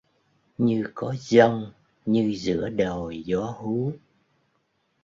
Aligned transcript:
Như 0.57 0.85
có 0.93 1.15
giông 1.19 1.71
như 2.05 2.33
giữa 2.35 2.69
đồi 2.69 3.21
gió 3.25 3.55
hú 3.57 3.91